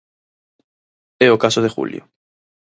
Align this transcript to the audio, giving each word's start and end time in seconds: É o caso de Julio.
É 1.25 1.27
o 1.35 1.41
caso 1.43 1.59
de 1.61 1.73
Julio. 1.75 2.01